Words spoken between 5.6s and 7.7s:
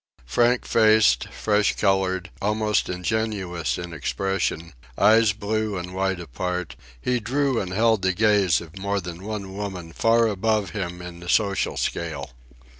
and wide apart, he drew